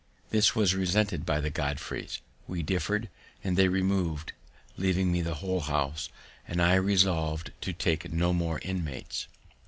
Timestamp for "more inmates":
8.33-9.27